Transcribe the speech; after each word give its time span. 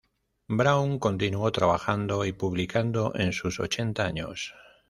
Braun 0.49 0.97
continuó 0.97 1.51
trabajando 1.51 2.25
y 2.25 2.31
publicando 2.31 3.13
en 3.13 3.33
sus 3.33 3.59
ochenta 3.59 4.03
años. 4.07 4.55